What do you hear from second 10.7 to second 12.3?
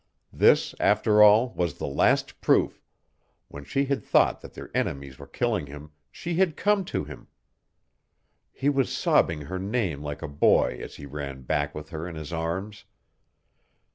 as he ran back with her in